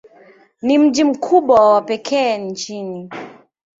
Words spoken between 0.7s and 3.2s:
mji mkubwa wa pekee nchini.